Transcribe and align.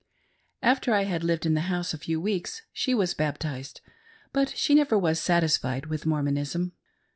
After 0.63 0.95
I 0.95 1.03
had 1.03 1.23
lived 1.23 1.45
in 1.45 1.53
the 1.53 1.61
house 1.69 1.93
a 1.93 1.97
few 1.99 2.19
weeks, 2.19 2.63
she 2.73 2.95
was 2.95 3.13
baptized; 3.13 3.81
but 4.33 4.49
she 4.57 4.73
never 4.73 4.97
was 4.97 5.19
satisfied 5.19 5.85
with 5.85 6.07
Mormonism. 6.07 6.71